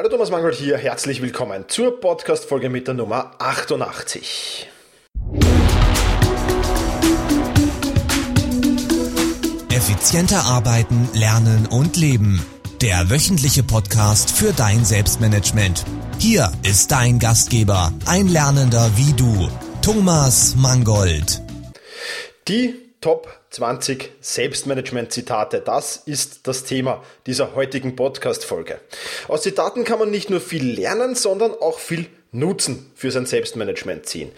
[0.00, 4.66] Hallo Thomas Mangold hier, herzlich willkommen zur Podcast-Folge mit der Nummer 88.
[9.70, 12.42] Effizienter arbeiten, lernen und leben.
[12.80, 15.84] Der wöchentliche Podcast für dein Selbstmanagement.
[16.18, 19.50] Hier ist dein Gastgeber, ein Lernender wie du,
[19.82, 21.42] Thomas Mangold.
[22.48, 25.60] Die Top 20 Selbstmanagement-Zitate.
[25.60, 28.80] Das ist das Thema dieser heutigen Podcast-Folge.
[29.26, 34.06] Aus Zitaten kann man nicht nur viel lernen, sondern auch viel Nutzen für sein Selbstmanagement
[34.06, 34.30] ziehen.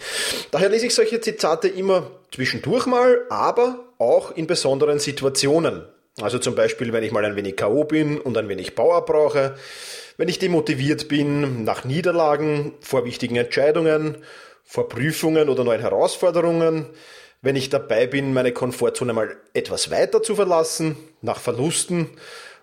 [0.49, 5.83] Daher lese ich solche Zitate immer zwischendurch mal, aber auch in besonderen Situationen.
[6.19, 7.83] Also zum Beispiel, wenn ich mal ein wenig K.O.
[7.83, 9.55] bin und ein wenig Power brauche,
[10.17, 14.17] wenn ich demotiviert bin nach Niederlagen, vor wichtigen Entscheidungen,
[14.63, 16.87] vor Prüfungen oder neuen Herausforderungen,
[17.43, 22.09] wenn ich dabei bin, meine Komfortzone mal etwas weiter zu verlassen, nach Verlusten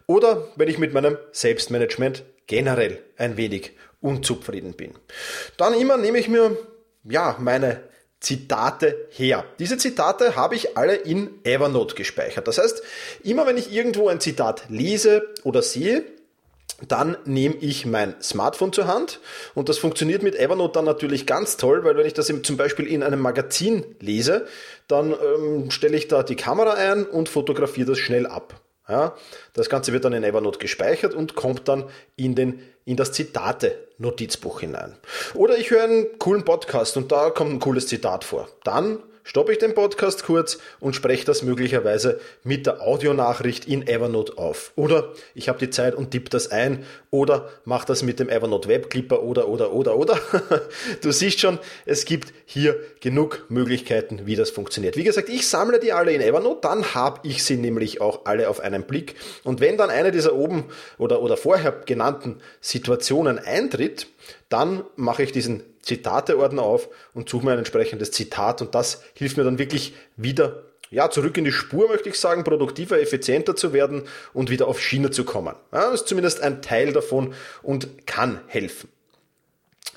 [0.07, 4.95] oder wenn ich mit meinem Selbstmanagement generell ein wenig unzufrieden bin.
[5.59, 6.57] Dann immer nehme ich mir,
[7.05, 7.83] ja, meine
[8.21, 9.45] Zitate her.
[9.59, 12.49] Diese Zitate habe ich alle in Evernote gespeichert.
[12.49, 12.83] Das heißt,
[13.23, 16.05] immer wenn ich irgendwo ein Zitat lese oder sehe,
[16.89, 19.21] dann nehme ich mein Smartphone zur Hand
[19.55, 22.87] und das funktioniert mit Evernote dann natürlich ganz toll, weil wenn ich das zum Beispiel
[22.87, 24.47] in einem Magazin lese,
[24.89, 28.61] dann ähm, stelle ich da die Kamera ein und fotografiere das schnell ab.
[28.89, 29.15] Ja,
[29.53, 31.85] das Ganze wird dann in Evernote gespeichert und kommt dann
[32.17, 34.97] in, den, in das Zitate-Notizbuch hinein.
[35.35, 38.49] Oder ich höre einen coolen Podcast und da kommt ein cooles Zitat vor.
[38.65, 38.99] Dann
[39.31, 44.73] stoppe ich den Podcast kurz und spreche das möglicherweise mit der Audionachricht in Evernote auf.
[44.75, 48.69] Oder ich habe die Zeit und tippe das ein oder mache das mit dem Evernote
[48.69, 50.19] Webclipper oder oder oder oder.
[51.03, 54.97] du siehst schon, es gibt hier genug Möglichkeiten, wie das funktioniert.
[54.97, 58.49] Wie gesagt, ich sammle die alle in Evernote, dann habe ich sie nämlich auch alle
[58.49, 59.15] auf einen Blick.
[59.45, 60.65] Und wenn dann eine dieser oben
[60.99, 64.09] oder, oder vorher genannten Situationen eintritt,
[64.49, 69.37] dann mache ich diesen Zitateordner auf und suche mir ein entsprechendes Zitat und das hilft
[69.37, 73.73] mir dann wirklich wieder ja, zurück in die Spur, möchte ich sagen, produktiver, effizienter zu
[73.73, 74.03] werden
[74.33, 75.55] und wieder auf Schiene zu kommen.
[75.73, 78.89] Ja, das ist zumindest ein Teil davon und kann helfen.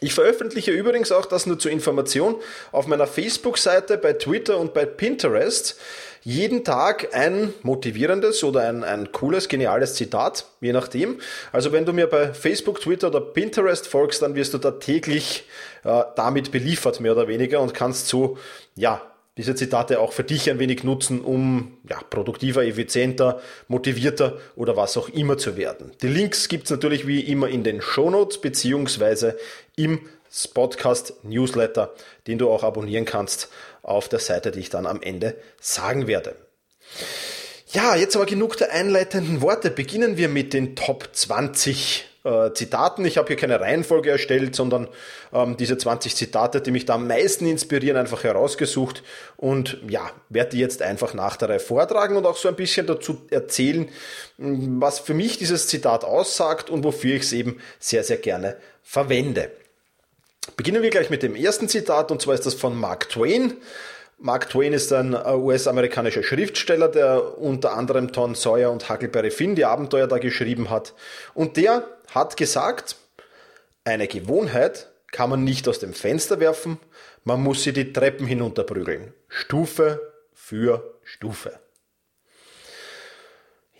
[0.02, 2.36] Ich veröffentliche übrigens auch das nur zur Information
[2.72, 5.80] auf meiner Facebook-Seite, bei Twitter und bei Pinterest
[6.24, 11.20] jeden Tag ein motivierendes oder ein, ein cooles, geniales Zitat, je nachdem.
[11.52, 15.48] Also wenn du mir bei Facebook, Twitter oder Pinterest folgst, dann wirst du da täglich
[15.84, 18.38] äh, damit beliefert, mehr oder weniger, und kannst so,
[18.76, 19.02] ja,
[19.36, 24.96] diese Zitate auch für dich ein wenig nutzen, um ja, produktiver, effizienter, motivierter oder was
[24.96, 25.92] auch immer zu werden.
[26.02, 29.38] Die Links gibt's natürlich wie immer in den Shownotes beziehungsweise
[29.76, 30.02] im
[30.32, 31.94] Spotcast Newsletter,
[32.28, 33.50] den du auch abonnieren kannst
[33.84, 36.36] auf der Seite, die ich dann am Ende sagen werde.
[37.68, 39.70] Ja, jetzt aber genug der einleitenden Worte.
[39.72, 43.04] Beginnen wir mit den Top 20 äh, Zitaten.
[43.04, 44.88] Ich habe hier keine Reihenfolge erstellt, sondern
[45.34, 49.04] ähm, diese 20 Zitate, die mich da am meisten inspirieren, einfach herausgesucht
[49.38, 52.88] und ja, werde die jetzt einfach nach der Reihe vortragen und auch so ein bisschen
[52.88, 53.90] dazu erzählen,
[54.38, 59.52] was für mich dieses Zitat aussagt und wofür ich es eben sehr, sehr gerne verwende.
[60.58, 63.54] Beginnen wir gleich mit dem ersten Zitat und zwar ist das von Mark Twain.
[64.18, 69.56] Mark Twain ist ein äh, US-amerikanischer Schriftsteller, der unter anderem Tom Sawyer und Huckleberry Finn
[69.56, 70.94] die Abenteuer da geschrieben hat.
[71.34, 72.96] Und der hat gesagt,
[73.84, 76.80] eine Gewohnheit kann man nicht aus dem Fenster werfen,
[77.24, 79.14] man muss sie die Treppen hinunterprügeln.
[79.28, 81.62] Stufe für Stufe.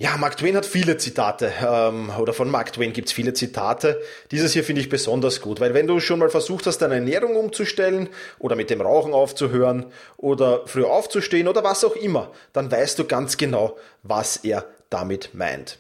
[0.03, 4.02] Ja, Mark Twain hat viele Zitate, ähm, oder von Mark Twain gibt's viele Zitate.
[4.31, 7.38] Dieses hier finde ich besonders gut, weil wenn du schon mal versucht hast, deine Ernährung
[7.38, 9.86] umzustellen oder mit dem Rauchen aufzuhören
[10.18, 15.30] oder früher aufzustehen oder was auch immer, dann weißt du ganz genau, was er damit
[15.36, 15.80] meint.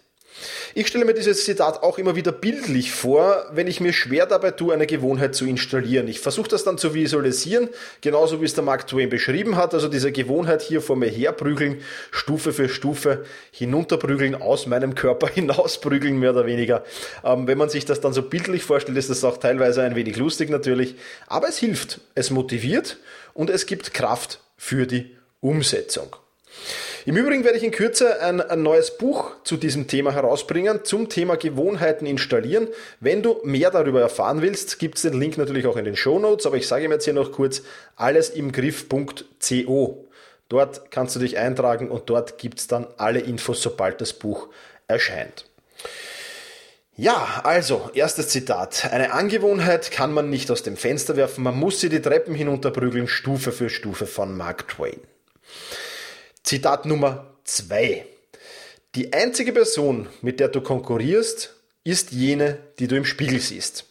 [0.75, 4.51] Ich stelle mir dieses Zitat auch immer wieder bildlich vor, wenn ich mir schwer dabei
[4.51, 6.07] tue, eine Gewohnheit zu installieren.
[6.07, 7.69] Ich versuche das dann zu visualisieren,
[8.01, 11.81] genauso wie es der Mark Twain beschrieben hat, also diese Gewohnheit hier vor mir herprügeln,
[12.11, 16.83] Stufe für Stufe hinunterprügeln, aus meinem Körper hinausprügeln, mehr oder weniger.
[17.23, 20.17] Ähm, wenn man sich das dann so bildlich vorstellt, ist das auch teilweise ein wenig
[20.17, 20.95] lustig natürlich,
[21.27, 22.97] aber es hilft, es motiviert
[23.33, 26.15] und es gibt Kraft für die Umsetzung.
[27.05, 31.09] Im Übrigen werde ich in Kürze ein, ein, neues Buch zu diesem Thema herausbringen, zum
[31.09, 32.69] Thema Gewohnheiten installieren.
[33.01, 36.17] Wenn du mehr darüber erfahren willst, gibt es den Link natürlich auch in den Show
[36.17, 37.61] Notes, aber ich sage ihm jetzt hier noch kurz,
[37.97, 40.07] allesimgriff.co.
[40.47, 44.47] Dort kannst du dich eintragen und dort gibt es dann alle Infos, sobald das Buch
[44.87, 45.45] erscheint.
[46.95, 48.91] Ja, also, erstes Zitat.
[48.91, 53.07] Eine Angewohnheit kann man nicht aus dem Fenster werfen, man muss sie die Treppen hinunterprügeln,
[53.07, 54.99] Stufe für Stufe von Mark Twain.
[56.53, 58.05] Zitat Nummer zwei:
[58.93, 63.85] Die einzige Person, mit der du konkurrierst, ist jene, die du im Spiegel siehst.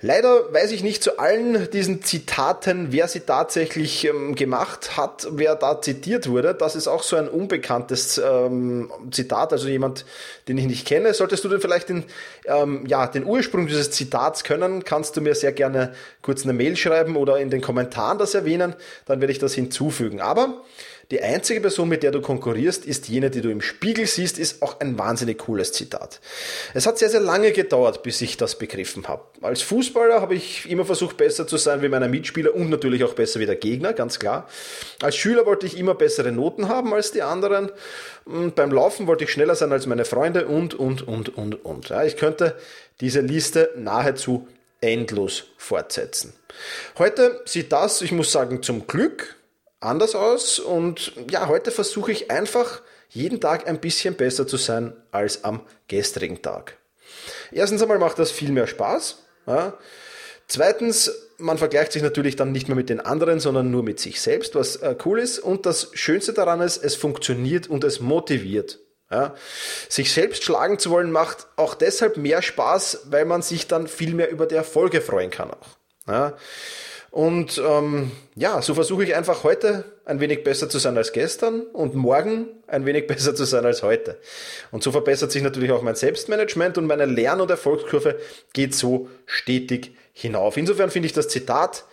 [0.00, 5.54] Leider weiß ich nicht zu allen diesen Zitaten, wer sie tatsächlich ähm, gemacht hat, wer
[5.54, 6.52] da zitiert wurde.
[6.52, 10.04] Das ist auch so ein unbekanntes ähm, Zitat, also jemand,
[10.48, 11.14] den ich nicht kenne.
[11.14, 12.02] Solltest du denn vielleicht den,
[12.46, 16.74] ähm, ja, den Ursprung dieses Zitats können, kannst du mir sehr gerne kurz eine Mail
[16.74, 18.74] schreiben oder in den Kommentaren das erwähnen,
[19.06, 20.20] dann werde ich das hinzufügen.
[20.20, 20.64] Aber
[21.12, 24.62] die einzige Person, mit der du konkurrierst, ist jene, die du im Spiegel siehst, ist
[24.62, 26.20] auch ein wahnsinnig cooles Zitat.
[26.72, 29.22] Es hat sehr, sehr lange gedauert, bis ich das begriffen habe.
[29.42, 33.12] Als Fußballer habe ich immer versucht, besser zu sein wie meine Mitspieler und natürlich auch
[33.12, 34.48] besser wie der Gegner, ganz klar.
[35.02, 37.70] Als Schüler wollte ich immer bessere Noten haben als die anderen.
[38.24, 41.90] Und beim Laufen wollte ich schneller sein als meine Freunde und, und, und, und, und.
[41.90, 42.56] Ja, ich könnte
[43.02, 44.48] diese Liste nahezu
[44.80, 46.32] endlos fortsetzen.
[46.96, 49.36] Heute sieht das, ich muss sagen, zum Glück
[49.82, 54.94] anders aus und ja, heute versuche ich einfach jeden Tag ein bisschen besser zu sein
[55.10, 56.78] als am gestrigen Tag.
[57.50, 59.18] Erstens einmal macht das viel mehr Spaß.
[59.46, 59.78] Ja.
[60.48, 64.20] Zweitens, man vergleicht sich natürlich dann nicht mehr mit den anderen, sondern nur mit sich
[64.20, 65.38] selbst, was äh, cool ist.
[65.38, 68.78] Und das Schönste daran ist, es funktioniert und es motiviert.
[69.10, 69.34] Ja.
[69.88, 74.14] Sich selbst schlagen zu wollen macht auch deshalb mehr Spaß, weil man sich dann viel
[74.14, 75.68] mehr über die Erfolge freuen kann auch.
[76.06, 76.36] Ja.
[77.12, 81.60] Und ähm, ja, so versuche ich einfach heute ein wenig besser zu sein als gestern
[81.60, 84.18] und morgen ein wenig besser zu sein als heute.
[84.70, 88.18] Und so verbessert sich natürlich auch mein Selbstmanagement und meine Lern- und Erfolgskurve
[88.54, 90.56] geht so stetig hinauf.
[90.56, 91.84] Insofern finde ich das Zitat,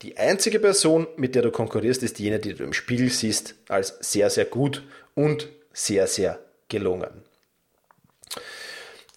[0.00, 3.98] die einzige Person, mit der du konkurrierst, ist jene, die du im Spiegel siehst, als
[4.00, 4.82] sehr, sehr gut
[5.14, 6.38] und sehr, sehr
[6.70, 7.10] gelungen.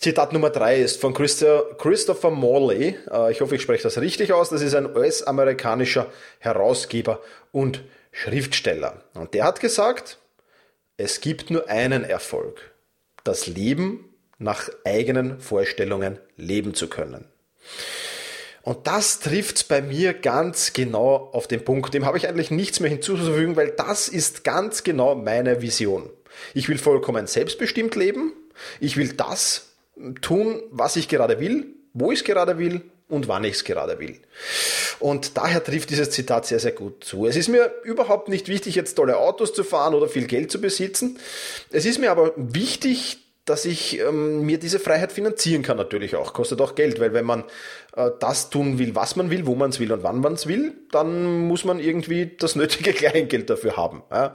[0.05, 2.95] Zitat Nummer drei ist von Christopher Morley.
[3.11, 4.49] Äh, ich hoffe, ich spreche das richtig aus.
[4.49, 7.21] Das ist ein US-amerikanischer Herausgeber
[7.51, 7.81] und
[8.11, 9.01] Schriftsteller.
[9.15, 10.19] Und der hat gesagt,
[10.97, 12.75] es gibt nur einen Erfolg.
[13.23, 17.25] Das Leben nach eigenen Vorstellungen leben zu können.
[18.61, 21.95] Und das trifft bei mir ganz genau auf den Punkt.
[21.95, 26.11] Dem habe ich eigentlich nichts mehr hinzuzufügen, weil das ist ganz genau meine Vision.
[26.53, 28.33] Ich will vollkommen selbstbestimmt leben.
[28.79, 29.71] Ich will das
[30.21, 33.99] tun, was ich gerade will, wo ich es gerade will und wann ich es gerade
[33.99, 34.19] will.
[34.99, 37.25] Und daher trifft dieses Zitat sehr, sehr gut zu.
[37.25, 40.59] Es ist mir überhaupt nicht wichtig, jetzt tolle Autos zu fahren oder viel Geld zu
[40.59, 41.19] besitzen.
[41.71, 46.33] Es ist mir aber wichtig, dass ich ähm, mir diese Freiheit finanzieren kann natürlich auch.
[46.33, 47.43] Kostet auch Geld, weil wenn man
[47.95, 50.47] äh, das tun will, was man will, wo man es will und wann man es
[50.47, 54.01] will, dann muss man irgendwie das nötige Kleingeld dafür haben.
[54.11, 54.33] Ja?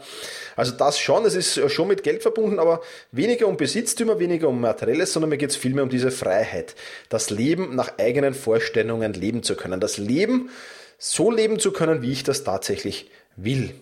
[0.54, 4.60] Also das schon, es ist schon mit Geld verbunden, aber weniger um Besitztümer, weniger um
[4.60, 6.76] Materielles, sondern mir geht es vielmehr um diese Freiheit.
[7.08, 9.80] Das Leben nach eigenen Vorstellungen leben zu können.
[9.80, 10.50] Das Leben
[10.98, 13.74] so leben zu können, wie ich das tatsächlich will.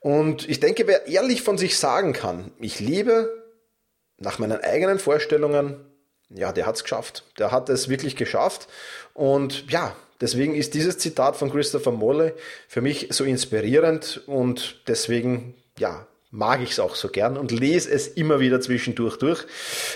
[0.00, 3.40] Und ich denke, wer ehrlich von sich sagen kann, ich lebe
[4.20, 5.76] nach meinen eigenen Vorstellungen,
[6.28, 7.24] ja, der hat es geschafft.
[7.38, 8.68] Der hat es wirklich geschafft.
[9.14, 12.32] Und ja, deswegen ist dieses Zitat von Christopher Morley
[12.68, 17.90] für mich so inspirierend und deswegen, ja, mag ich es auch so gern und lese
[17.90, 19.44] es immer wieder zwischendurch durch,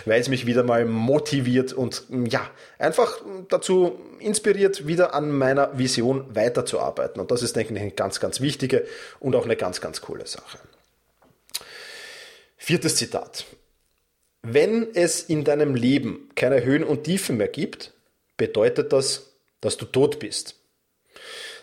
[0.04, 6.34] weil es mich wieder mal motiviert und ja, einfach dazu inspiriert, wieder an meiner Vision
[6.34, 7.20] weiterzuarbeiten.
[7.20, 8.84] Und das ist, denke ich, eine ganz, ganz wichtige
[9.20, 10.58] und auch eine ganz, ganz coole Sache.
[12.56, 13.44] Viertes Zitat.
[14.46, 17.94] Wenn es in deinem Leben keine Höhen und Tiefen mehr gibt,
[18.36, 20.56] bedeutet das, dass du tot bist.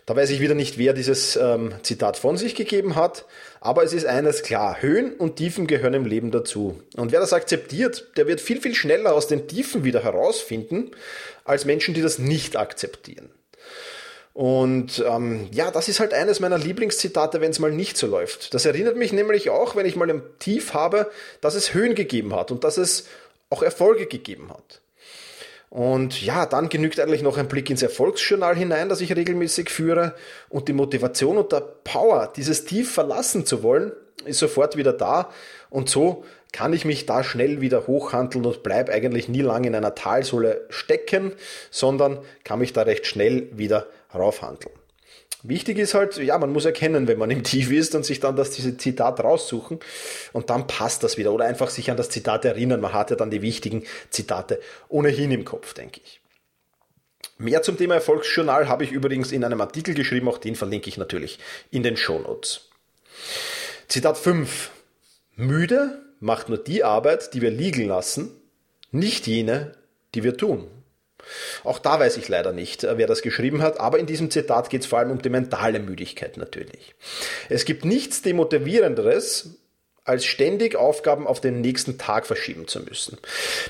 [0.08, 3.26] Da weiß ich wieder nicht, wer dieses ähm, Zitat von sich gegeben hat,
[3.60, 6.82] aber es ist eines klar, Höhen und Tiefen gehören im Leben dazu.
[6.98, 10.90] Und wer das akzeptiert, der wird viel, viel schneller aus den Tiefen wieder herausfinden,
[11.46, 13.30] als Menschen, die das nicht akzeptieren.
[14.34, 18.54] Und ähm, ja, das ist halt eines meiner Lieblingszitate, wenn es mal nicht so läuft.
[18.54, 21.12] Das erinnert mich nämlich auch, wenn ich mal ein Tief habe,
[21.42, 23.08] dass es Höhen gegeben hat und dass es
[23.50, 24.82] auch Erfolge gegeben hat.
[25.70, 30.16] Und ja, dann genügt eigentlich noch ein Blick ins Erfolgsjournal hinein, das ich regelmäßig führe.
[30.50, 33.94] Und die Motivation und der Power, dieses Tief verlassen zu wollen,
[34.26, 35.32] ist sofort wieder da.
[35.70, 39.76] Und so kann ich mich da schnell wieder hochhandeln und bleibe eigentlich nie lange in
[39.76, 41.32] einer Talsohle stecken,
[41.70, 44.74] sondern kann mich da recht schnell wieder raufhandeln.
[45.44, 48.36] Wichtig ist halt, ja, man muss erkennen, wenn man im Tief ist und sich dann
[48.36, 49.80] das diese Zitat raussuchen
[50.34, 52.80] und dann passt das wieder oder einfach sich an das Zitat erinnern.
[52.80, 56.22] Man hat ja dann die wichtigen Zitate ohnehin im Kopf, denke ich.
[57.40, 60.98] Mehr zum Thema Erfolgsjournal habe ich übrigens in einem Artikel geschrieben, auch den verlinke ich
[60.98, 61.40] natürlich
[61.72, 62.70] in den Shownotes.
[63.88, 64.70] Zitat 5.
[65.38, 68.30] Müde macht nur die Arbeit, die wir liegen lassen,
[68.92, 69.76] nicht jene,
[70.14, 70.68] die wir tun.
[71.64, 74.70] Auch da weiß ich leider nicht, äh, wer das geschrieben hat, aber in diesem Zitat
[74.70, 76.96] geht es vor allem um die mentale Müdigkeit natürlich.
[77.50, 79.58] Es gibt nichts Demotivierenderes,
[80.04, 83.18] als ständig Aufgaben auf den nächsten Tag verschieben zu müssen.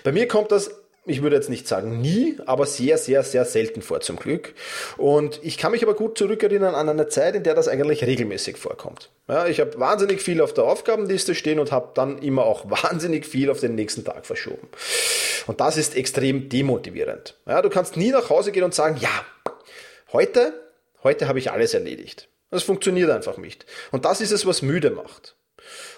[0.03, 0.71] Bei mir kommt das
[1.03, 4.53] ich würde jetzt nicht sagen nie, aber sehr, sehr, sehr selten vor zum Glück.
[4.97, 8.57] Und ich kann mich aber gut zurückerinnern an eine Zeit, in der das eigentlich regelmäßig
[8.57, 9.09] vorkommt.
[9.27, 13.25] Ja, ich habe wahnsinnig viel auf der Aufgabenliste stehen und habe dann immer auch wahnsinnig
[13.25, 14.67] viel auf den nächsten Tag verschoben.
[15.47, 17.35] Und das ist extrem demotivierend.
[17.47, 19.25] Ja, du kannst nie nach Hause gehen und sagen, ja,
[20.13, 20.53] heute,
[21.03, 22.27] heute habe ich alles erledigt.
[22.51, 23.65] Das funktioniert einfach nicht.
[23.91, 25.35] Und das ist es, was müde macht.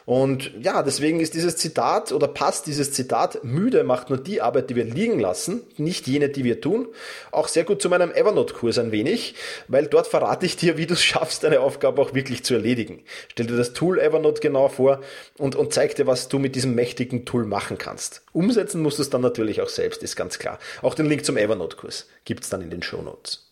[0.05, 4.69] Und ja, deswegen ist dieses Zitat oder passt dieses Zitat, müde macht nur die Arbeit,
[4.69, 6.88] die wir liegen lassen, nicht jene, die wir tun,
[7.31, 9.36] auch sehr gut zu meinem Evernote-Kurs ein wenig,
[9.67, 13.03] weil dort verrate ich dir, wie du es schaffst, deine Aufgabe auch wirklich zu erledigen.
[13.29, 15.00] Stell dir das Tool Evernote genau vor
[15.38, 18.24] und, und zeig dir, was du mit diesem mächtigen Tool machen kannst.
[18.33, 20.60] Umsetzen musst du es dann natürlich auch selbst, ist ganz klar.
[20.81, 23.48] Auch den Link zum Evernote-Kurs gibt's dann in den Show Notes.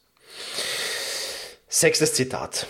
[1.70, 2.68] Sechstes Zitat.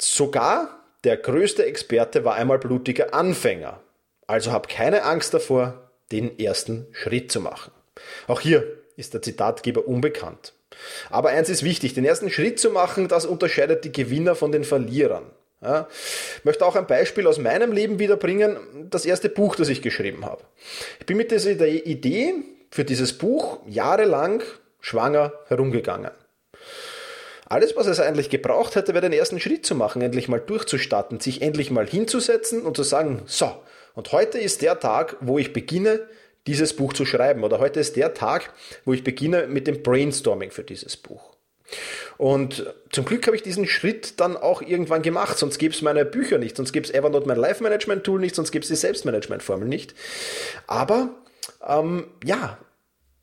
[0.00, 3.80] Sogar der größte Experte war einmal blutiger Anfänger.
[4.26, 7.72] Also hab keine Angst davor, den ersten Schritt zu machen.
[8.26, 8.64] Auch hier
[8.96, 10.54] ist der Zitatgeber unbekannt.
[11.10, 14.64] Aber eins ist wichtig, den ersten Schritt zu machen, das unterscheidet die Gewinner von den
[14.64, 15.30] Verlierern.
[15.60, 15.88] Ja,
[16.44, 20.44] möchte auch ein Beispiel aus meinem Leben wiederbringen, das erste Buch, das ich geschrieben habe.
[21.00, 22.34] Ich bin mit dieser Idee
[22.70, 24.42] für dieses Buch jahrelang
[24.80, 26.12] schwanger herumgegangen.
[27.50, 31.18] Alles, was es eigentlich gebraucht hätte, wäre den ersten Schritt zu machen, endlich mal durchzustarten,
[31.18, 33.50] sich endlich mal hinzusetzen und zu sagen, so,
[33.94, 36.06] und heute ist der Tag, wo ich beginne,
[36.46, 37.44] dieses Buch zu schreiben.
[37.44, 38.52] Oder heute ist der Tag,
[38.84, 41.34] wo ich beginne mit dem Brainstorming für dieses Buch.
[42.16, 46.04] Und zum Glück habe ich diesen Schritt dann auch irgendwann gemacht, sonst gäbe es meine
[46.04, 48.76] Bücher nicht, sonst gäbe es Evernote mein Life Management Tool nicht, sonst gäbe es die
[48.76, 49.94] Selbstmanagement Formel nicht.
[50.66, 51.10] Aber
[51.66, 52.58] ähm, ja,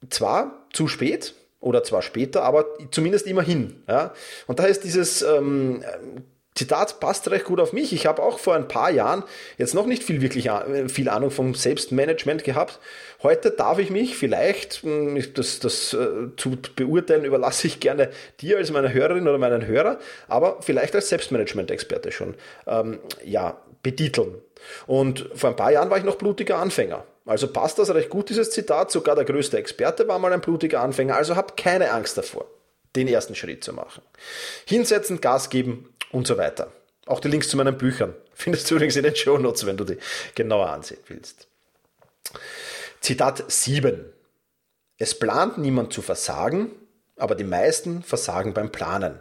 [0.09, 1.33] zwar zu spät,
[1.65, 3.83] oder zwar später, aber zumindest immerhin.
[3.87, 4.13] Ja?
[4.45, 5.83] Und daher ist dieses ähm,
[6.53, 7.91] Zitat passt recht gut auf mich.
[7.91, 9.23] Ich habe auch vor ein paar Jahren
[9.57, 12.79] jetzt noch nicht viel wirklich äh, viel Ahnung vom Selbstmanagement gehabt.
[13.23, 18.57] Heute darf ich mich vielleicht, hm, das, das äh, zu beurteilen, überlasse ich gerne dir
[18.57, 22.35] als meine Hörerin oder meinen Hörer, aber vielleicht als Selbstmanagement-Experte schon
[22.67, 24.35] ähm, ja, betiteln.
[24.85, 27.05] Und vor ein paar Jahren war ich noch blutiger Anfänger.
[27.25, 28.91] Also passt das recht gut, dieses Zitat.
[28.91, 31.15] Sogar der größte Experte war mal ein blutiger Anfänger.
[31.15, 32.45] Also habt keine Angst davor,
[32.95, 34.03] den ersten Schritt zu machen.
[34.65, 36.71] Hinsetzen, Gas geben und so weiter.
[37.07, 39.83] Auch die Links zu meinen Büchern findest du übrigens in den Show Notes, wenn du
[39.83, 39.97] die
[40.35, 41.47] genauer ansehen willst.
[43.01, 44.05] Zitat 7.
[44.97, 46.71] Es plant niemand zu versagen,
[47.17, 49.19] aber die meisten versagen beim Planen.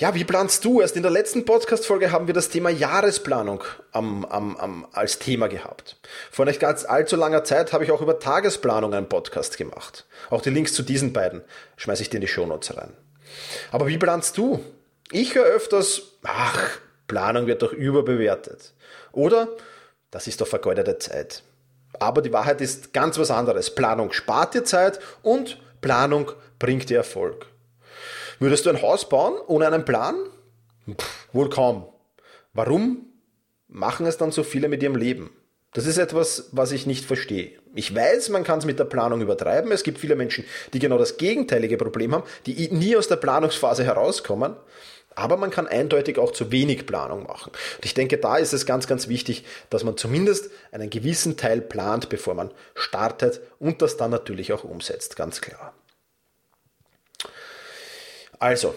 [0.00, 0.80] Ja, wie planst du?
[0.80, 5.46] Erst in der letzten Podcast-Folge haben wir das Thema Jahresplanung am, am, am, als Thema
[5.46, 5.98] gehabt.
[6.30, 10.06] Vor nicht ganz allzu langer Zeit habe ich auch über Tagesplanung einen Podcast gemacht.
[10.30, 11.42] Auch die Links zu diesen beiden
[11.76, 12.94] schmeiße ich dir in die Shownotes rein.
[13.72, 14.64] Aber wie planst du?
[15.12, 18.72] Ich höre öfters, ach, Planung wird doch überbewertet.
[19.12, 19.48] Oder,
[20.10, 21.42] das ist doch vergeudete Zeit.
[21.98, 23.74] Aber die Wahrheit ist ganz was anderes.
[23.74, 27.49] Planung spart dir Zeit und Planung bringt dir Erfolg.
[28.40, 30.16] Würdest du ein Haus bauen ohne einen Plan?
[30.90, 31.86] Pff, wohl kaum.
[32.54, 33.04] Warum
[33.68, 35.30] machen es dann so viele mit ihrem Leben?
[35.74, 37.52] Das ist etwas, was ich nicht verstehe.
[37.74, 39.70] Ich weiß, man kann es mit der Planung übertreiben.
[39.70, 43.84] Es gibt viele Menschen, die genau das gegenteilige Problem haben, die nie aus der Planungsphase
[43.84, 44.56] herauskommen.
[45.14, 47.52] Aber man kann eindeutig auch zu wenig Planung machen.
[47.76, 51.60] Und ich denke, da ist es ganz, ganz wichtig, dass man zumindest einen gewissen Teil
[51.60, 55.74] plant, bevor man startet und das dann natürlich auch umsetzt, ganz klar.
[58.40, 58.74] Also,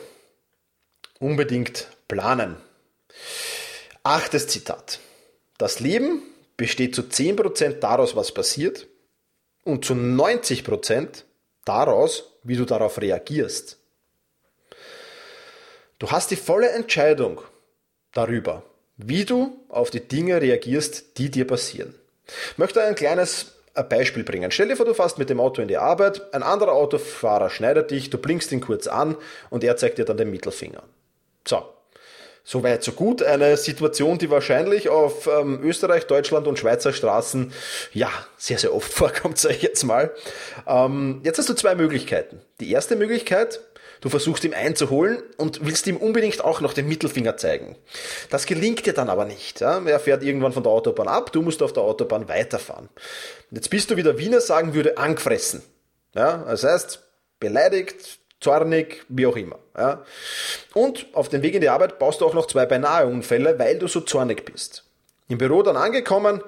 [1.20, 2.58] unbedingt planen.
[4.04, 5.00] Achtes Zitat.
[5.58, 6.22] Das Leben
[6.58, 8.88] besteht zu 10% daraus, was passiert
[9.64, 11.24] und zu 90%
[11.64, 13.78] daraus, wie du darauf reagierst.
[15.98, 17.42] Du hast die volle Entscheidung
[18.12, 18.64] darüber,
[18.98, 21.96] wie du auf die Dinge reagierst, die dir passieren.
[22.52, 24.52] Ich möchte ein kleines ein Beispiel bringen.
[24.52, 27.92] Stell dir vor, du fährst mit dem Auto in die Arbeit, ein anderer Autofahrer schneidet
[27.92, 29.18] dich, du blinkst ihn kurz an
[29.50, 30.84] und er zeigt dir dann den Mittelfinger.
[31.48, 31.64] So.
[32.46, 33.24] Soweit, so gut.
[33.24, 37.54] Eine Situation, die wahrscheinlich auf ähm, Österreich, Deutschland und Schweizer Straßen
[37.94, 40.12] ja sehr, sehr oft vorkommt, sage ich jetzt mal.
[40.68, 42.42] Ähm, jetzt hast du zwei Möglichkeiten.
[42.60, 43.62] Die erste Möglichkeit,
[44.04, 47.78] Du versuchst ihm einzuholen und willst ihm unbedingt auch noch den Mittelfinger zeigen.
[48.30, 49.62] Das gelingt dir dann aber nicht.
[49.62, 49.82] Ja?
[49.86, 52.90] Er fährt irgendwann von der Autobahn ab, du musst auf der Autobahn weiterfahren.
[53.50, 55.64] Jetzt bist du, wie der Wiener sagen würde, angefressen.
[56.14, 56.44] Ja?
[56.46, 57.02] Das heißt,
[57.40, 59.60] beleidigt, zornig, wie auch immer.
[59.78, 60.04] Ja?
[60.74, 63.80] Und auf dem Weg in die Arbeit baust du auch noch zwei beinahe Unfälle, weil
[63.80, 64.84] du so zornig bist.
[65.30, 66.42] Im Büro dann angekommen,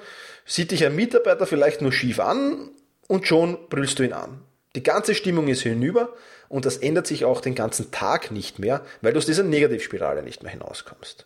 [0.45, 2.71] sieht dich ein Mitarbeiter vielleicht nur schief an
[3.07, 4.41] und schon brüllst du ihn an.
[4.75, 6.09] Die ganze Stimmung ist hinüber
[6.49, 10.23] und das ändert sich auch den ganzen Tag nicht mehr, weil du aus dieser Negativspirale
[10.23, 11.25] nicht mehr hinauskommst.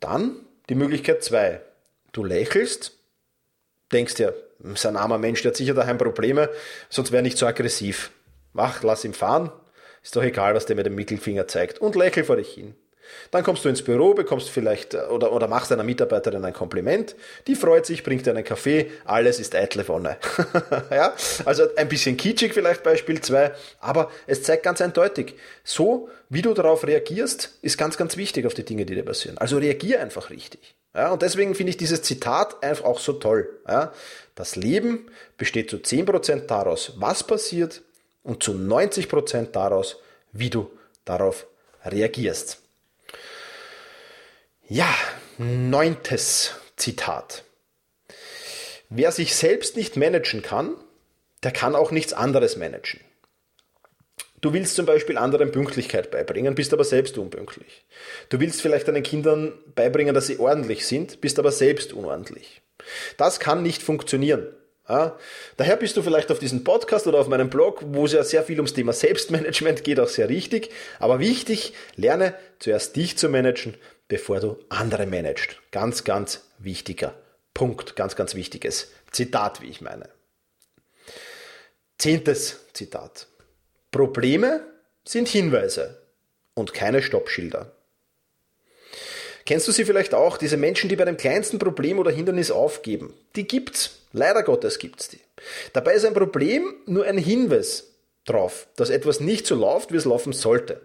[0.00, 0.36] Dann
[0.68, 1.60] die Möglichkeit zwei.
[2.12, 2.92] Du lächelst,
[3.92, 4.34] denkst dir,
[4.72, 6.48] ist ein armer Mensch, der hat sicher daheim Probleme,
[6.88, 8.10] sonst wäre er nicht so aggressiv.
[8.52, 9.50] Mach, lass ihn fahren,
[10.02, 12.74] ist doch egal, was der mit dem Mittelfinger zeigt und lächel vor dich hin.
[13.30, 17.54] Dann kommst du ins Büro, bekommst vielleicht oder, oder machst einer Mitarbeiterin ein Kompliment, die
[17.54, 20.16] freut sich, bringt dir einen Kaffee, alles ist eitle Wonne.
[20.90, 21.14] ja?
[21.44, 26.54] Also ein bisschen kitschig vielleicht Beispiel 2, aber es zeigt ganz eindeutig, so wie du
[26.54, 29.38] darauf reagierst, ist ganz, ganz wichtig auf die Dinge, die dir passieren.
[29.38, 30.74] Also reagier einfach richtig.
[30.94, 31.10] Ja?
[31.12, 33.48] Und deswegen finde ich dieses Zitat einfach auch so toll.
[33.68, 33.92] Ja?
[34.34, 35.06] Das Leben
[35.36, 37.82] besteht zu 10% daraus, was passiert
[38.22, 39.98] und zu 90% daraus,
[40.32, 40.70] wie du
[41.04, 41.46] darauf
[41.84, 42.63] reagierst.
[44.68, 44.94] Ja,
[45.36, 47.44] neuntes Zitat.
[48.88, 50.74] Wer sich selbst nicht managen kann,
[51.42, 53.00] der kann auch nichts anderes managen.
[54.40, 57.84] Du willst zum Beispiel anderen Pünktlichkeit beibringen, bist aber selbst unpünktlich.
[58.30, 62.62] Du willst vielleicht deinen Kindern beibringen, dass sie ordentlich sind, bist aber selbst unordentlich.
[63.18, 64.46] Das kann nicht funktionieren.
[64.86, 68.42] Daher bist du vielleicht auf diesem Podcast oder auf meinem Blog, wo es ja sehr
[68.42, 70.70] viel ums Thema Selbstmanagement geht, auch sehr richtig.
[70.98, 73.76] Aber wichtig, lerne zuerst dich zu managen,
[74.08, 75.56] bevor du andere managst.
[75.70, 77.14] Ganz, ganz wichtiger
[77.52, 80.08] Punkt, ganz, ganz wichtiges Zitat, wie ich meine.
[81.98, 83.28] Zehntes Zitat.
[83.92, 84.66] Probleme
[85.04, 86.02] sind Hinweise
[86.54, 87.72] und keine Stoppschilder.
[89.46, 93.14] Kennst du sie vielleicht auch, diese Menschen, die bei dem kleinsten Problem oder Hindernis aufgeben?
[93.36, 94.00] Die gibt's.
[94.12, 95.20] Leider Gottes gibt's die.
[95.72, 97.92] Dabei ist ein Problem nur ein Hinweis
[98.24, 100.80] drauf, dass etwas nicht so läuft, wie es laufen sollte.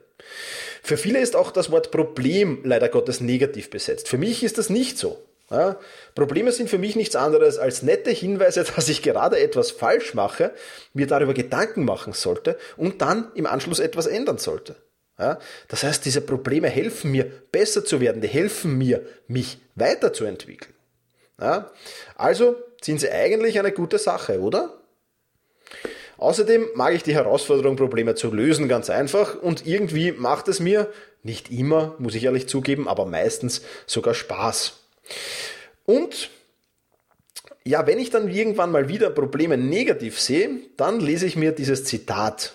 [0.84, 4.08] Für viele ist auch das Wort Problem leider Gottes negativ besetzt.
[4.08, 5.24] Für mich ist das nicht so.
[5.52, 5.80] Ja,
[6.14, 10.54] Probleme sind für mich nichts anderes als nette Hinweise, dass ich gerade etwas falsch mache,
[10.94, 14.76] mir darüber Gedanken machen sollte und dann im Anschluss etwas ändern sollte.
[15.18, 20.74] Ja, das heißt, diese Probleme helfen mir, besser zu werden, die helfen mir, mich weiterzuentwickeln.
[21.42, 21.72] Ja,
[22.16, 24.74] also sind sie eigentlich eine gute Sache, oder?
[26.20, 30.92] Außerdem mag ich die Herausforderung, Probleme zu lösen, ganz einfach und irgendwie macht es mir,
[31.24, 34.74] nicht immer, muss ich ehrlich zugeben, aber meistens sogar Spaß.
[35.86, 36.30] Und
[37.64, 41.86] ja, wenn ich dann irgendwann mal wieder Probleme negativ sehe, dann lese ich mir dieses
[41.86, 42.54] Zitat.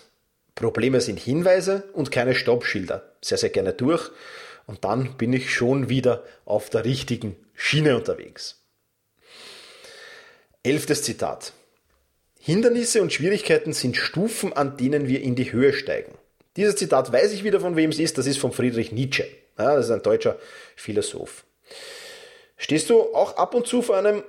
[0.55, 3.15] Probleme sind Hinweise und keine Stoppschilder.
[3.23, 4.11] Sehr, sehr gerne durch.
[4.67, 8.62] Und dann bin ich schon wieder auf der richtigen Schiene unterwegs.
[10.62, 11.53] Elftes Zitat.
[12.47, 16.13] Hindernisse und Schwierigkeiten sind Stufen, an denen wir in die Höhe steigen.
[16.59, 18.19] Dieses Zitat weiß ich wieder, von wem es ist.
[18.19, 19.25] Das ist von Friedrich Nietzsche.
[19.59, 20.39] Ja, das ist ein deutscher
[20.77, 21.45] Philosoph.
[22.59, 24.25] Stehst du auch ab und zu vor einem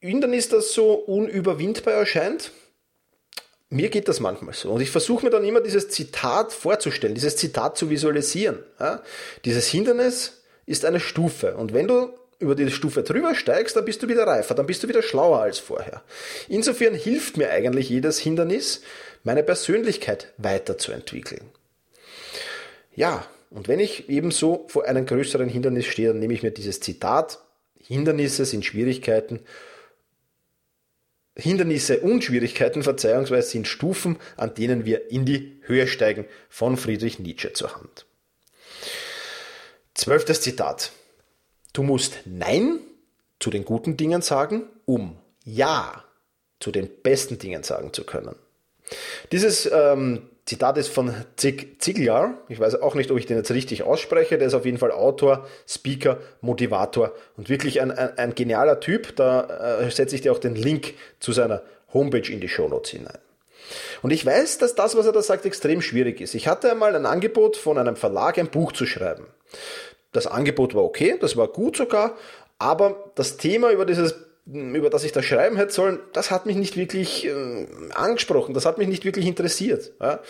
[0.00, 2.50] Hindernis, das so unüberwindbar erscheint?
[3.68, 4.72] Mir geht das manchmal so.
[4.72, 8.64] Und ich versuche mir dann immer dieses Zitat vorzustellen, dieses Zitat zu visualisieren.
[8.80, 9.00] Ja,
[9.44, 11.54] dieses Hindernis ist eine Stufe.
[11.54, 14.82] Und wenn du über die Stufe drüber steigst, dann bist du wieder reifer, dann bist
[14.82, 16.02] du wieder schlauer als vorher.
[16.48, 18.82] Insofern hilft mir eigentlich jedes Hindernis,
[19.22, 21.50] meine Persönlichkeit weiterzuentwickeln.
[22.96, 26.80] Ja, und wenn ich ebenso vor einem größeren Hindernis stehe, dann nehme ich mir dieses
[26.80, 27.38] Zitat,
[27.78, 29.40] Hindernisse sind Schwierigkeiten,
[31.36, 37.18] Hindernisse und Schwierigkeiten, verzeihungsweise sind Stufen, an denen wir in die Höhe steigen, von Friedrich
[37.18, 38.06] Nietzsche zur Hand.
[39.94, 40.92] Zwölftes Zitat.
[41.72, 42.80] Du musst Nein
[43.38, 46.04] zu den guten Dingen sagen, um Ja
[46.58, 48.36] zu den besten Dingen sagen zu können.
[49.32, 52.38] Dieses ähm, Zitat ist von Zig Ziglar.
[52.48, 54.36] Ich weiß auch nicht, ob ich den jetzt richtig ausspreche.
[54.36, 59.14] Der ist auf jeden Fall Autor, Speaker, Motivator und wirklich ein, ein, ein genialer Typ.
[59.16, 61.62] Da äh, setze ich dir auch den Link zu seiner
[61.94, 63.18] Homepage in die Show Notes hinein.
[64.02, 66.34] Und ich weiß, dass das, was er da sagt, extrem schwierig ist.
[66.34, 69.26] Ich hatte einmal ein Angebot von einem Verlag, ein Buch zu schreiben.
[70.12, 72.16] Das Angebot war okay, das war gut sogar,
[72.58, 74.14] aber das Thema, über dieses
[74.52, 78.66] über das ich da schreiben hätte sollen, das hat mich nicht wirklich äh, angesprochen, das
[78.66, 79.92] hat mich nicht wirklich interessiert.
[80.00, 80.20] Ja.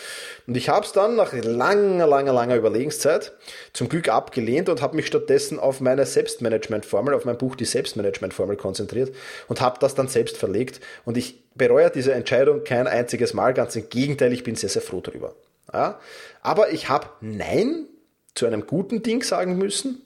[0.45, 3.33] Und ich habe es dann nach langer, langer, langer Überlegenszeit
[3.73, 8.57] zum Glück abgelehnt und habe mich stattdessen auf meine Selbstmanagement-Formel, auf mein Buch die Selbstmanagement-Formel
[8.57, 9.15] konzentriert
[9.47, 10.81] und habe das dann selbst verlegt.
[11.03, 14.81] Und ich bereue diese Entscheidung kein einziges Mal, ganz im Gegenteil, ich bin sehr, sehr
[14.81, 15.33] froh darüber.
[15.73, 15.99] Ja.
[16.41, 17.87] Aber ich habe Nein
[18.35, 20.01] zu einem guten Ding sagen müssen,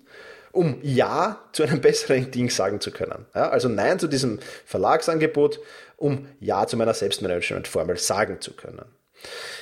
[0.52, 3.26] um Ja zu einem besseren Ding sagen zu können.
[3.36, 5.60] Ja, also Nein zu diesem Verlagsangebot,
[5.98, 8.86] um Ja zu meiner Selbstmanagement-Formel sagen zu können.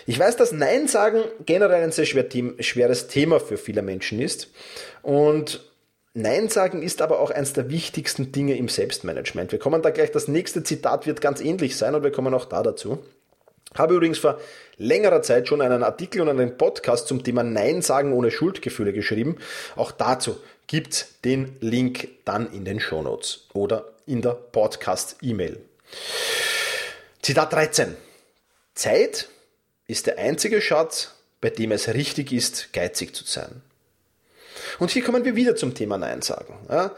[0.06, 2.26] Ich weiß, dass Nein sagen generell ein sehr schwer,
[2.60, 4.49] schweres Thema für viele Menschen ist.
[5.02, 5.62] Und
[6.13, 9.52] Nein sagen ist aber auch eines der wichtigsten Dinge im Selbstmanagement.
[9.52, 12.45] Wir kommen da gleich, das nächste Zitat wird ganz ähnlich sein und wir kommen auch
[12.45, 12.99] da dazu.
[13.76, 14.40] Habe übrigens vor
[14.78, 19.38] längerer Zeit schon einen Artikel und einen Podcast zum Thema Nein sagen ohne Schuldgefühle geschrieben.
[19.76, 25.60] Auch dazu gibt's den Link dann in den Shownotes oder in der Podcast-E-Mail.
[27.22, 27.96] Zitat 13.
[28.76, 29.30] Zeit
[29.88, 33.62] ist der einzige Schatz, bei dem es richtig ist, geizig zu sein.
[34.80, 36.58] Und hier kommen wir wieder zum Thema Nein sagen.
[36.70, 36.92] Ja?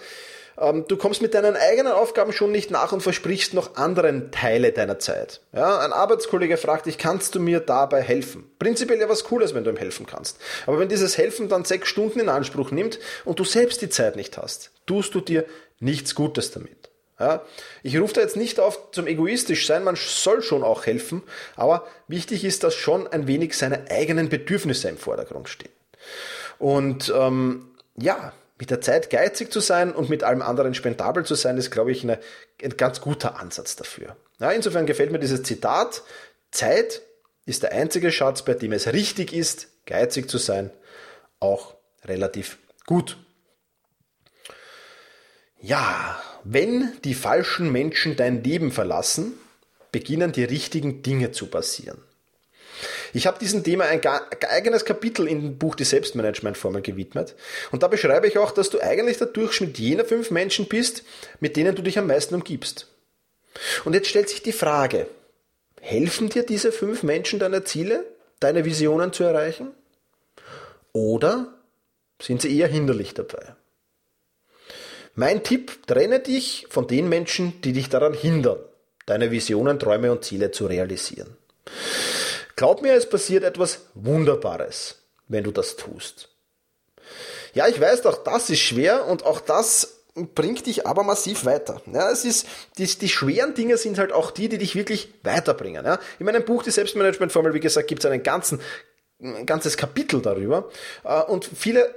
[0.58, 4.72] Ähm, du kommst mit deinen eigenen Aufgaben schon nicht nach und versprichst noch anderen Teile
[4.72, 5.42] deiner Zeit.
[5.54, 8.50] Ja, ein Arbeitskollege fragt dich, kannst du mir dabei helfen?
[8.60, 10.40] Prinzipiell ja was Cooles, wenn du ihm helfen kannst.
[10.66, 14.16] Aber wenn dieses Helfen dann sechs Stunden in Anspruch nimmt und du selbst die Zeit
[14.16, 15.46] nicht hast, tust du dir
[15.80, 16.90] nichts Gutes damit.
[17.20, 17.44] Ja,
[17.82, 21.24] ich rufe da jetzt nicht auf zum egoistisch sein, man soll schon auch helfen,
[21.56, 25.72] aber wichtig ist, dass schon ein wenig seine eigenen Bedürfnisse im Vordergrund stehen.
[26.60, 31.36] Und ähm, ja, mit der Zeit geizig zu sein und mit allem anderen spendabel zu
[31.36, 32.20] sein, ist, glaube ich, eine,
[32.64, 34.16] ein ganz guter Ansatz dafür.
[34.40, 36.04] Ja, insofern gefällt mir dieses Zitat,
[36.52, 37.02] Zeit
[37.46, 40.72] ist der einzige Schatz, bei dem es richtig ist, geizig zu sein,
[41.40, 43.18] auch relativ gut.
[45.60, 49.34] Ja, wenn die falschen Menschen dein Leben verlassen,
[49.92, 52.04] beginnen die richtigen Dinge zu passieren.
[53.16, 54.02] Ich habe diesem Thema ein
[54.50, 57.34] eigenes Kapitel in dem Buch Die Selbstmanagement-Formel gewidmet.
[57.72, 61.04] Und da beschreibe ich auch, dass du eigentlich der Durchschnitt jener fünf Menschen bist,
[61.40, 62.88] mit denen du dich am meisten umgibst.
[63.86, 65.08] Und jetzt stellt sich die Frage,
[65.80, 68.04] helfen dir diese fünf Menschen deine Ziele,
[68.42, 69.72] deine Visionen zu erreichen?
[70.92, 71.54] Oder
[72.22, 73.56] sind sie eher hinderlich dabei?
[75.14, 78.60] Mein Tipp, trenne dich von den Menschen, die dich daran hindern,
[79.06, 81.38] deine Visionen, Träume und Ziele zu realisieren.
[82.56, 84.96] Glaub mir, es passiert etwas Wunderbares,
[85.28, 86.30] wenn du das tust.
[87.54, 91.82] Ja, ich weiß, auch das ist schwer und auch das bringt dich aber massiv weiter.
[91.92, 95.86] Ja, es ist, die, die schweren Dinge sind halt auch die, die dich wirklich weiterbringen.
[95.86, 96.00] Ja.
[96.20, 98.62] In meinem Buch, die Selbstmanagement-Formel, wie gesagt, gibt es einen ganzen,
[99.22, 100.70] ein ganzes Kapitel darüber.
[101.04, 101.94] Äh, und viele,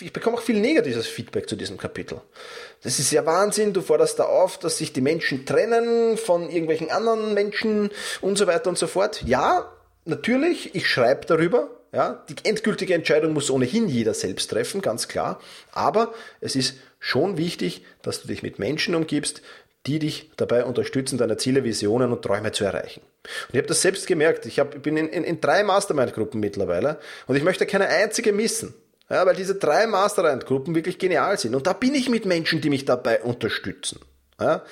[0.00, 2.22] ich bekomme auch viel negatives Feedback zu diesem Kapitel.
[2.82, 6.90] Das ist ja Wahnsinn, du forderst da auf, dass sich die Menschen trennen von irgendwelchen
[6.90, 7.90] anderen Menschen
[8.22, 9.22] und so weiter und so fort.
[9.26, 9.70] Ja,
[10.04, 11.70] natürlich, ich schreibe darüber.
[11.94, 15.38] Ja, die endgültige Entscheidung muss ohnehin jeder selbst treffen, ganz klar.
[15.72, 19.42] Aber es ist schon wichtig, dass du dich mit Menschen umgibst,
[19.86, 23.02] die dich dabei unterstützen, deine Ziele, Visionen und Träume zu erreichen.
[23.48, 24.46] Und ich habe das selbst gemerkt.
[24.46, 28.74] Ich hab, bin in, in, in drei Mastermind-Gruppen mittlerweile und ich möchte keine einzige missen.
[29.10, 31.54] Ja, weil diese drei Mastermind-Gruppen wirklich genial sind.
[31.54, 34.00] Und da bin ich mit Menschen, die mich dabei unterstützen.
[34.40, 34.64] Ja?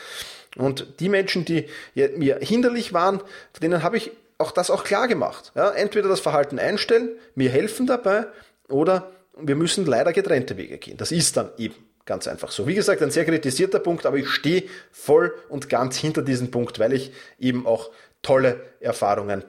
[0.57, 3.21] Und die Menschen, die mir hinderlich waren,
[3.61, 5.53] denen habe ich auch das auch klar gemacht.
[5.55, 8.27] Ja, entweder das Verhalten einstellen, mir helfen dabei
[8.69, 10.97] oder wir müssen leider getrennte Wege gehen.
[10.97, 11.75] Das ist dann eben
[12.05, 12.67] ganz einfach so.
[12.67, 16.79] Wie gesagt, ein sehr kritisierter Punkt, aber ich stehe voll und ganz hinter diesem Punkt,
[16.79, 17.91] weil ich eben auch
[18.23, 19.45] tolle Erfahrungen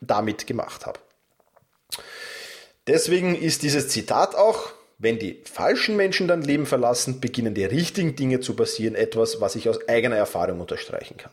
[0.00, 0.98] damit gemacht habe.
[2.86, 8.16] Deswegen ist dieses Zitat auch, wenn die falschen Menschen dein Leben verlassen, beginnen die richtigen
[8.16, 11.32] Dinge zu passieren, etwas, was ich aus eigener Erfahrung unterstreichen kann.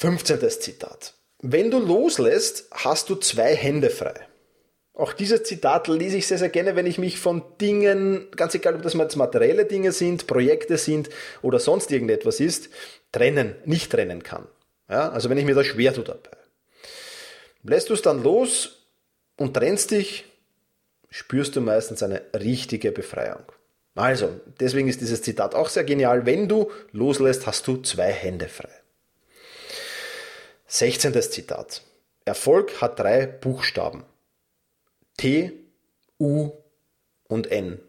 [0.00, 0.48] 15.
[0.48, 1.12] Zitat.
[1.42, 4.14] Wenn du loslässt, hast du zwei Hände frei.
[4.94, 8.76] Auch dieses Zitat lese ich sehr, sehr gerne, wenn ich mich von Dingen, ganz egal
[8.76, 11.10] ob das jetzt materielle Dinge sind, Projekte sind
[11.42, 12.70] oder sonst irgendetwas ist,
[13.12, 14.48] trennen, nicht trennen kann.
[14.88, 16.38] Ja, also wenn ich mir da schwer tue dabei.
[17.62, 18.86] Lässt du es dann los
[19.36, 20.24] und trennst dich,
[21.10, 23.44] spürst du meistens eine richtige Befreiung.
[23.96, 26.24] Also, deswegen ist dieses Zitat auch sehr genial.
[26.24, 28.79] Wenn du loslässt, hast du zwei Hände frei.
[30.70, 31.20] 16.
[31.22, 31.82] Zitat.
[32.24, 34.04] Erfolg hat drei Buchstaben.
[35.16, 35.52] T,
[36.20, 36.52] U
[37.26, 37.80] und N.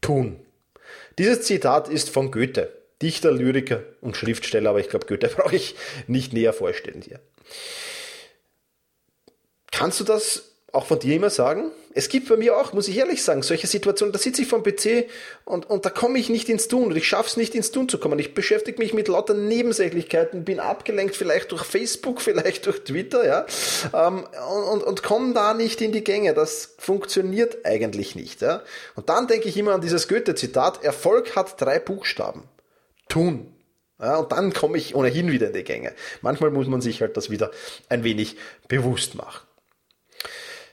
[0.00, 0.38] Tun.
[1.18, 2.72] Dieses Zitat ist von Goethe,
[3.02, 5.74] Dichter, Lyriker und Schriftsteller, aber ich glaube, Goethe brauche ich
[6.06, 7.18] nicht näher vorstellen hier.
[9.72, 11.70] Kannst du das auch von dir immer sagen?
[11.92, 14.62] Es gibt bei mir auch, muss ich ehrlich sagen, solche Situationen, da sitze ich vom
[14.62, 15.06] PC
[15.44, 17.88] und, und da komme ich nicht ins Tun und ich schaffe es nicht ins Tun
[17.88, 18.18] zu kommen.
[18.20, 23.46] Ich beschäftige mich mit lauter Nebensächlichkeiten, bin abgelenkt vielleicht durch Facebook, vielleicht durch Twitter, ja,
[23.92, 26.34] ähm, und, und, und komme da nicht in die Gänge.
[26.34, 28.40] Das funktioniert eigentlich nicht.
[28.40, 28.62] Ja.
[28.94, 32.44] Und dann denke ich immer an dieses Goethe-Zitat, Erfolg hat drei Buchstaben.
[33.08, 33.52] Tun.
[34.00, 35.92] Ja, und dann komme ich ohnehin wieder in die Gänge.
[36.22, 37.50] Manchmal muss man sich halt das wieder
[37.90, 39.46] ein wenig bewusst machen.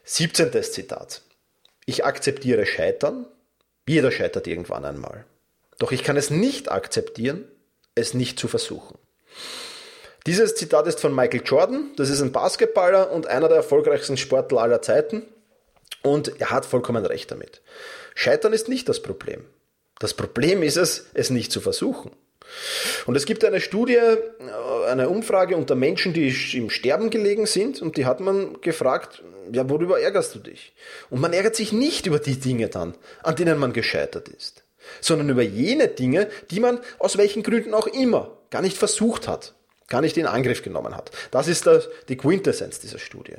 [0.09, 0.63] 17.
[0.63, 1.21] Zitat.
[1.85, 3.27] Ich akzeptiere Scheitern.
[3.85, 5.25] Jeder scheitert irgendwann einmal.
[5.79, 7.43] Doch ich kann es nicht akzeptieren,
[7.93, 8.97] es nicht zu versuchen.
[10.25, 11.91] Dieses Zitat ist von Michael Jordan.
[11.97, 15.23] Das ist ein Basketballer und einer der erfolgreichsten Sportler aller Zeiten.
[16.03, 17.61] Und er hat vollkommen recht damit.
[18.15, 19.43] Scheitern ist nicht das Problem.
[19.99, 22.11] Das Problem ist es, es nicht zu versuchen.
[23.07, 23.99] Und es gibt eine Studie,
[24.87, 29.69] eine Umfrage unter Menschen, die im Sterben gelegen sind, und die hat man gefragt, ja,
[29.69, 30.73] worüber ärgerst du dich?
[31.09, 34.63] Und man ärgert sich nicht über die Dinge dann, an denen man gescheitert ist,
[35.01, 39.53] sondern über jene Dinge, die man aus welchen Gründen auch immer gar nicht versucht hat,
[39.87, 41.11] gar nicht in Angriff genommen hat.
[41.31, 41.69] Das ist
[42.09, 43.35] die Quintessenz dieser Studie.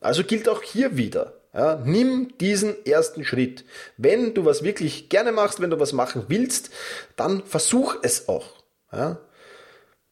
[0.00, 3.64] Also gilt auch hier wieder, ja, nimm diesen ersten Schritt.
[3.96, 6.70] Wenn du was wirklich gerne machst, wenn du was machen willst,
[7.16, 8.46] dann versuch es auch.
[8.92, 9.18] Ja.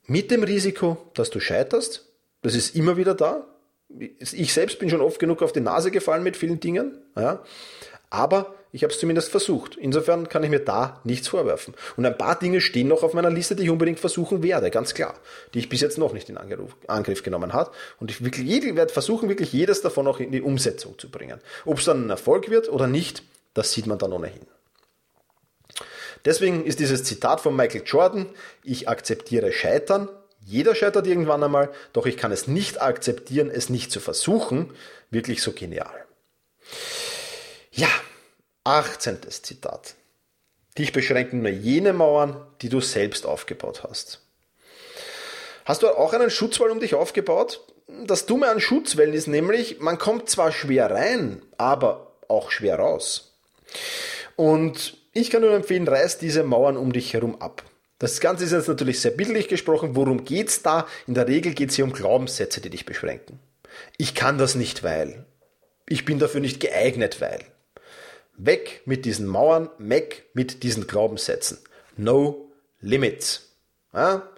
[0.06, 2.06] Mit dem Risiko, dass du scheiterst,
[2.42, 3.46] das ist immer wieder da.
[4.18, 6.98] Ich selbst bin schon oft genug auf die Nase gefallen mit vielen Dingen.
[7.16, 7.42] Ja.
[8.10, 9.76] Aber ich habe es zumindest versucht.
[9.76, 11.74] Insofern kann ich mir da nichts vorwerfen.
[11.96, 14.94] Und ein paar Dinge stehen noch auf meiner Liste, die ich unbedingt versuchen werde, ganz
[14.94, 15.14] klar,
[15.54, 17.70] die ich bis jetzt noch nicht in Angriff genommen habe.
[18.00, 21.40] Und ich wirklich, werde versuchen, wirklich jedes davon auch in die Umsetzung zu bringen.
[21.64, 23.22] Ob es dann ein Erfolg wird oder nicht,
[23.54, 24.42] das sieht man dann ohnehin.
[26.24, 28.26] Deswegen ist dieses Zitat von Michael Jordan,
[28.62, 30.08] ich akzeptiere Scheitern.
[30.40, 34.74] Jeder scheitert irgendwann einmal, doch ich kann es nicht akzeptieren, es nicht zu versuchen,
[35.10, 36.04] wirklich so genial.
[37.72, 37.88] Ja,
[38.64, 39.18] 18.
[39.30, 39.94] Zitat.
[40.78, 44.20] Dich beschränken nur jene Mauern, die du selbst aufgebaut hast.
[45.64, 47.60] Hast du auch einen Schutzwall um dich aufgebaut?
[48.06, 53.34] Das Dumme an Schutzwellen ist nämlich, man kommt zwar schwer rein, aber auch schwer raus.
[54.37, 57.62] Und ich kann nur empfehlen, reiß diese Mauern um dich herum ab.
[57.98, 59.94] Das Ganze ist jetzt natürlich sehr bildlich gesprochen.
[59.94, 60.87] Worum geht's da?
[61.07, 63.38] In der Regel geht es hier um Glaubenssätze, die dich beschränken.
[63.96, 65.24] Ich kann das nicht, weil.
[65.88, 67.40] Ich bin dafür nicht geeignet, weil.
[68.37, 71.59] Weg mit diesen Mauern, weg mit diesen Glaubenssätzen.
[71.96, 72.50] No
[72.81, 73.55] limits.
[73.92, 74.29] Ja?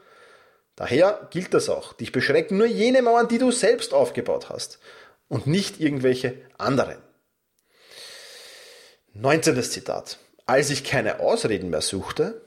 [0.77, 1.95] Daher gilt das auch.
[1.95, 4.79] Dich beschränken nur jene Mauern, die du selbst aufgebaut hast
[5.29, 6.99] und nicht irgendwelche anderen.
[9.15, 9.63] 19.
[9.63, 10.19] Zitat.
[10.47, 12.41] Als ich keine Ausreden mehr suchte,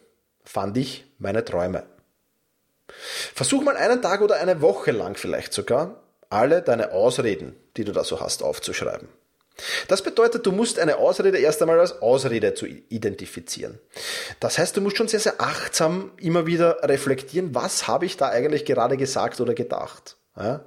[0.44, 1.84] fand ich meine Träume.
[3.36, 7.92] Versuch mal einen Tag oder eine Woche lang vielleicht sogar, alle deine Ausreden, die du
[7.92, 9.10] da so hast, aufzuschreiben.
[9.90, 13.78] Das bedeutet, du musst eine Ausrede erst einmal als Ausrede zu identifizieren.
[14.40, 18.30] Das heißt, du musst schon sehr, sehr achtsam immer wieder reflektieren, was habe ich da
[18.30, 20.16] eigentlich gerade gesagt oder gedacht.
[20.38, 20.64] Ja?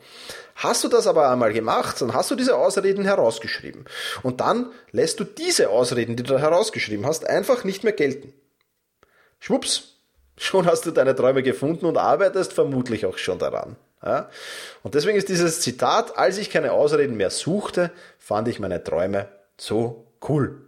[0.62, 3.84] Hast du das aber einmal gemacht, dann hast du diese Ausreden herausgeschrieben.
[4.22, 8.32] Und dann lässt du diese Ausreden, die du da herausgeschrieben hast, einfach nicht mehr gelten.
[9.40, 9.96] Schwupps,
[10.36, 13.74] schon hast du deine Träume gefunden und arbeitest vermutlich auch schon daran.
[14.04, 14.30] Ja?
[14.84, 19.28] Und deswegen ist dieses Zitat, als ich keine Ausreden mehr suchte, fand ich meine Träume
[19.56, 20.60] so cool.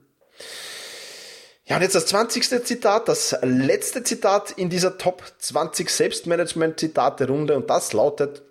[1.67, 2.65] Ja, und jetzt das 20.
[2.65, 8.43] Zitat, das letzte Zitat in dieser Top 20 Selbstmanagement-Zitate-Runde und das lautet,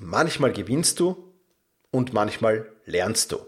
[0.00, 1.32] manchmal gewinnst du
[1.90, 3.38] und manchmal lernst du.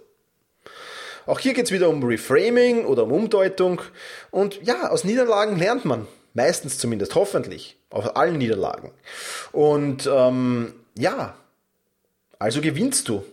[1.27, 3.83] Auch hier geht es wieder um Reframing oder um Umdeutung
[4.31, 6.07] und ja, aus Niederlagen lernt man.
[6.33, 7.77] Meistens zumindest, hoffentlich.
[7.91, 8.93] Auf allen Niederlagen.
[9.53, 11.35] Und ähm, ja,
[12.39, 13.25] also gewinnst du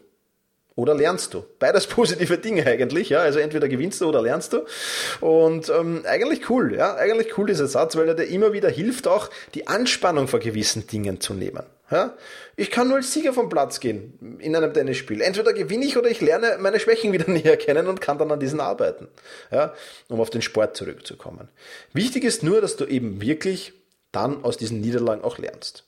[0.76, 1.44] oder lernst du.
[1.60, 3.20] Beides positive Dinge eigentlich, ja.
[3.20, 4.66] Also entweder gewinnst du oder lernst du.
[5.22, 6.96] Und ähm, eigentlich cool, ja.
[6.96, 10.88] Eigentlich cool dieser Satz, weil er dir immer wieder hilft, auch die Anspannung vor gewissen
[10.88, 11.64] Dingen zu nehmen.
[11.90, 12.16] Ja?
[12.56, 15.22] Ich kann nur als Sieger vom Platz gehen in einem Tennisspiel.
[15.22, 18.40] Entweder gewinne ich oder ich lerne meine Schwächen wieder näher kennen und kann dann an
[18.40, 19.08] diesen arbeiten,
[19.52, 19.74] ja?
[20.10, 21.50] um auf den Sport zurückzukommen.
[21.94, 23.74] Wichtig ist nur, dass du eben wirklich
[24.12, 25.86] dann aus diesen Niederlagen auch lernst.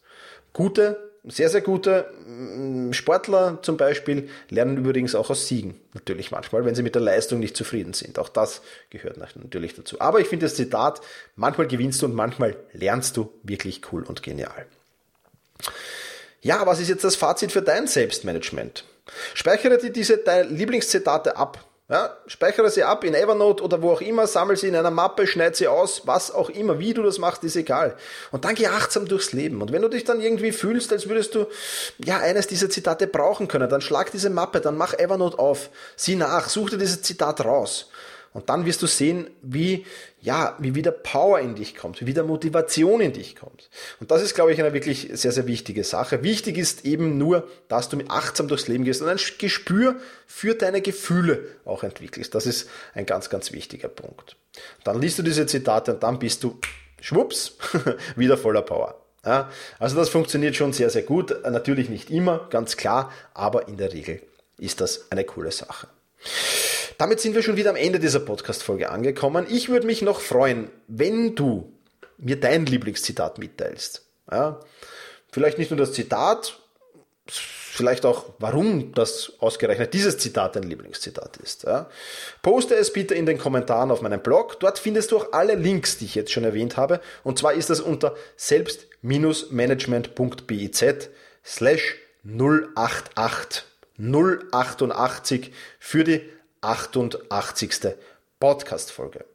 [0.54, 5.80] Gute, sehr, sehr gute mm, Sportler zum Beispiel lernen übrigens auch aus Siegen.
[5.94, 8.20] Natürlich manchmal, wenn sie mit der Leistung nicht zufrieden sind.
[8.20, 10.00] Auch das gehört natürlich dazu.
[10.00, 11.02] Aber ich finde das Zitat,
[11.36, 14.66] manchmal gewinnst du und manchmal lernst du wirklich cool und genial.
[16.42, 18.86] Ja, was ist jetzt das Fazit für dein Selbstmanagement?
[19.34, 21.66] Speichere dir diese Lieblingszitate ab.
[21.92, 25.26] Ja, speichere sie ab in Evernote oder wo auch immer, sammel sie in einer Mappe,
[25.26, 27.96] schneid sie aus, was auch immer, wie du das machst, ist egal.
[28.32, 29.60] Und dann geh achtsam durchs Leben.
[29.60, 31.48] Und wenn du dich dann irgendwie fühlst, als würdest du
[31.98, 36.16] ja eines dieser Zitate brauchen können, dann schlag diese Mappe, dann mach Evernote auf, sieh
[36.16, 37.90] nach, such dir dieses Zitat raus.
[38.34, 39.86] Und dann wirst du sehen, wie,
[40.22, 43.70] ja, wie wieder Power in dich kommt, wie wieder Motivation in dich kommt.
[44.00, 46.22] Und das ist, glaube ich, eine wirklich sehr, sehr wichtige Sache.
[46.22, 49.96] Wichtig ist eben nur, dass du mit achtsam durchs Leben gehst und ein Gespür
[50.28, 52.36] für deine Gefühle auch entwickelst.
[52.36, 54.36] Das ist ein ganz, ganz wichtiger Punkt.
[54.84, 56.60] Dann liest du diese Zitate und dann bist du,
[57.02, 57.58] schwupps,
[58.16, 59.02] wieder voller Power.
[59.26, 61.36] Ja, also das funktioniert schon sehr, sehr gut.
[61.44, 64.22] Natürlich nicht immer, ganz klar, aber in der Regel
[64.58, 65.88] ist das eine coole Sache.
[67.00, 69.48] Damit sind wir schon wieder am Ende dieser Podcast-Folge angekommen.
[69.50, 71.72] Ich würde mich noch freuen, wenn du
[72.18, 74.06] mir dein Lieblingszitat mitteilst.
[74.30, 74.60] Ja?
[75.32, 76.60] Vielleicht nicht nur das Zitat,
[77.26, 81.64] vielleicht auch, warum das ausgerechnet dieses Zitat dein Lieblingszitat ist.
[81.64, 81.90] Ja?
[82.42, 84.60] Poste es bitte in den Kommentaren auf meinem Blog.
[84.60, 87.00] Dort findest du auch alle Links, die ich jetzt schon erwähnt habe.
[87.24, 90.84] Und zwar ist das unter selbst-management.biz
[91.46, 93.64] slash 088
[93.98, 96.30] 088 für die
[96.62, 97.96] 88.
[98.40, 99.26] Podcast-Folge.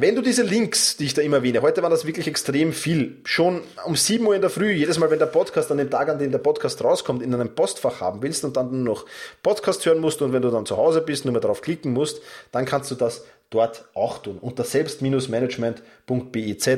[0.00, 3.16] Wenn du diese Links, die ich da immer erwähne, heute war das wirklich extrem viel,
[3.24, 6.08] schon um 7 Uhr in der Früh, jedes Mal, wenn der Podcast an dem Tag,
[6.08, 9.06] an dem der Podcast rauskommt, in einem Postfach haben willst und dann nur noch
[9.42, 12.22] Podcast hören musst und wenn du dann zu Hause bist, nur mal drauf klicken musst,
[12.52, 14.38] dann kannst du das dort auch tun.
[14.38, 16.68] Unter selbst-management.biz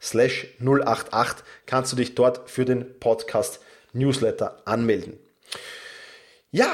[0.00, 3.58] slash 088 kannst du dich dort für den Podcast
[3.92, 5.18] Newsletter anmelden.
[6.52, 6.70] Ja,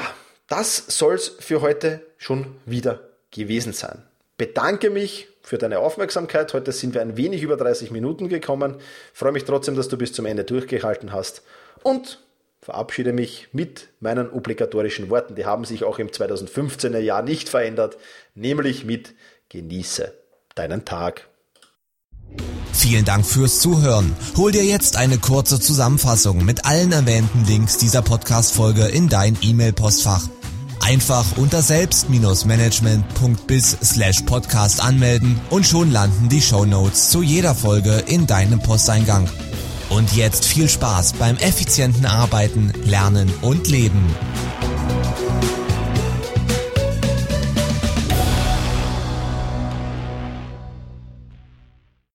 [0.47, 4.03] das soll's für heute schon wieder gewesen sein.
[4.37, 6.53] Bedanke mich für deine Aufmerksamkeit.
[6.53, 8.75] Heute sind wir ein wenig über 30 Minuten gekommen.
[9.13, 11.41] Freue mich trotzdem, dass du bis zum Ende durchgehalten hast
[11.83, 12.19] und
[12.61, 15.35] verabschiede mich mit meinen obligatorischen Worten.
[15.35, 17.97] Die haben sich auch im 2015er Jahr nicht verändert,
[18.35, 19.13] nämlich mit
[19.49, 20.13] Genieße
[20.55, 21.27] deinen Tag.
[22.73, 24.15] Vielen Dank fürs Zuhören.
[24.35, 30.27] Hol dir jetzt eine kurze Zusammenfassung mit allen erwähnten Links dieser Podcast-Folge in dein E-Mail-Postfach.
[30.81, 38.03] Einfach unter selbst-management.biz slash podcast anmelden und schon landen die Show Notes zu jeder Folge
[38.07, 39.27] in deinem Posteingang.
[39.89, 44.05] Und jetzt viel Spaß beim effizienten Arbeiten, Lernen und Leben.